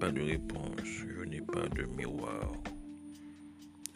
pas 0.00 0.10
de 0.10 0.22
réponse, 0.22 0.80
je 0.84 1.24
n'ai 1.24 1.42
pas 1.42 1.68
de 1.68 1.84
miroir. 1.96 2.52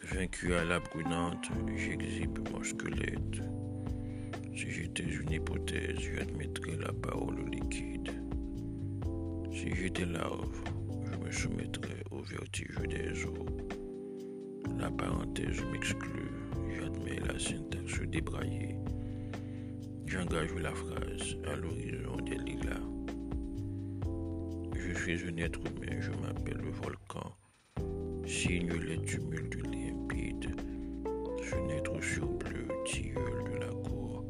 Vaincu 0.03 0.53
à 0.53 0.63
la 0.63 0.79
brunante, 0.79 1.49
j'exhibe 1.75 2.47
mon 2.51 2.63
squelette. 2.63 3.41
Si 4.55 4.69
j'étais 4.69 5.03
une 5.03 5.31
hypothèse, 5.31 5.97
j'admettrais 5.99 6.77
la 6.77 6.93
parole 6.93 7.49
liquide. 7.49 8.11
Si 9.51 9.73
j'étais 9.73 10.05
larve, 10.05 10.63
je 11.11 11.17
me 11.17 11.31
soumettrais 11.31 12.03
au 12.11 12.21
vertige 12.21 12.77
des 12.87 13.25
eaux. 13.25 13.47
La 14.77 14.91
parenthèse 14.91 15.63
m'exclut, 15.71 16.31
j'admets 16.77 17.19
la 17.27 17.39
syntaxe 17.39 17.99
débraillée. 18.11 18.75
J'engage 20.05 20.53
la 20.53 20.73
phrase 20.73 21.37
à 21.47 21.55
l'horizon 21.55 22.17
des 22.17 22.37
lilas. 22.37 23.02
Je 25.05 25.17
suis 25.17 25.27
un 25.27 25.37
être 25.37 25.59
humain, 25.59 25.99
je 25.99 26.11
m'appelle 26.11 26.61
le 26.63 26.71
volcan. 26.71 27.35
Signe 28.25 28.71
les 28.71 29.01
tumultes 29.01 29.55
limpides. 29.69 30.55
Fenêtre 31.41 32.01
sur 32.01 32.25
bleu, 32.27 32.69
tilleul 32.85 33.43
de 33.51 33.57
la 33.57 33.73
cour. 33.83 34.23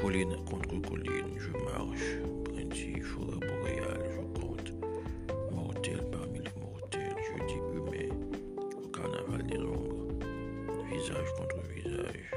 Colline 0.00 0.36
contre 0.48 0.80
colline, 0.88 1.36
je 1.36 1.50
marche. 1.64 2.20
Brindille, 2.44 3.00
forêt 3.00 3.40
boréale, 3.40 4.04
je 4.08 4.40
compte. 4.40 4.72
Mortel 5.50 6.00
parmi 6.12 6.38
les 6.38 6.60
mortels, 6.60 7.16
je 7.26 7.46
dis 7.46 7.60
humain. 7.74 8.14
Au 8.84 8.86
carnaval 8.86 9.44
des 9.48 9.58
ombres. 9.58 10.14
Visage 10.92 11.34
contre 11.36 11.60
visage. 11.74 12.30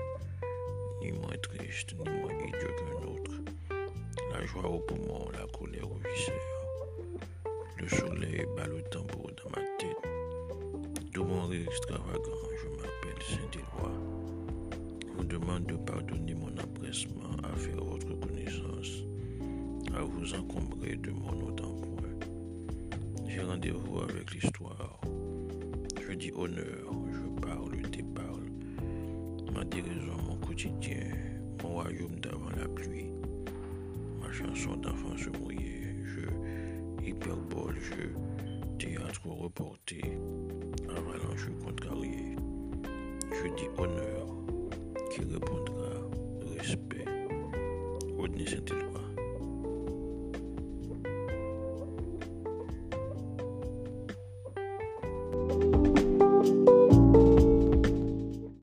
Ni 1.04 1.12
moins 1.12 1.38
triste, 1.44 1.94
ni 1.94 2.10
moins 2.10 2.34
idiot 2.34 2.74
qu'un 2.80 3.08
autre. 3.08 3.34
La 4.34 4.44
joie 4.48 4.68
au 4.68 4.80
poumon, 4.80 5.30
la 5.32 5.46
colère 5.56 5.92
au 5.92 6.00
viscère. 6.00 6.59
Le 7.80 7.88
soleil 7.88 8.46
bat 8.58 8.68
le 8.68 8.82
tambour 8.92 9.32
dans 9.42 9.50
ma 9.52 9.66
tête. 9.78 9.96
De 11.14 11.20
mon 11.22 11.48
rire 11.48 11.66
extravagant, 11.66 12.50
je 12.62 12.68
m'appelle 12.72 13.24
Saint-Éloi. 13.26 13.92
Vous 15.16 15.24
demande 15.24 15.66
de 15.66 15.76
pardonner 15.78 16.34
mon 16.34 16.50
empressement 16.50 17.38
à 17.42 17.56
faire 17.56 17.82
votre 17.82 18.20
connaissance, 18.20 19.06
à 19.96 20.02
vous 20.02 20.34
encombrer 20.34 20.98
de 20.98 21.12
mon 21.12 21.32
nom 21.32 21.52
d'emprunt. 21.52 22.20
J'ai 23.30 23.44
rendez-vous 23.44 24.00
avec 24.02 24.34
l'histoire. 24.34 25.00
Je 26.06 26.14
dis 26.16 26.34
honneur, 26.36 26.92
je 27.14 27.42
parle, 27.42 27.82
déparle. 27.92 28.52
Ma 29.54 29.64
déraison, 29.64 30.18
mon 30.28 30.36
quotidien, 30.36 31.14
mon 31.64 31.70
royaume 31.70 32.20
d'avant 32.20 32.50
la 32.58 32.68
pluie. 32.68 33.14
Ma 34.22 34.30
chanson 34.34 34.76
d'enfant 34.76 35.16
se 35.18 35.30
mouillait, 35.30 35.96
je 36.04 36.49
Hyperbole, 37.04 37.80
jeu, 37.80 38.14
théâtre 38.78 39.28
reporté, 39.28 40.02
avalanche 40.90 41.50
contrarié. 41.64 42.36
Je 43.32 43.48
dis 43.56 43.70
honneur, 43.78 44.28
qui 45.12 45.22
répondra 45.22 45.90
respect. 46.58 47.06
Rodney 48.18 48.46
Saint-Éloi. 48.46 49.00